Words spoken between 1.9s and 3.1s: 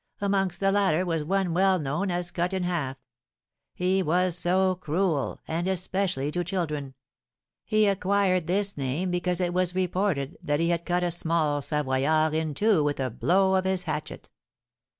as Cut in Half,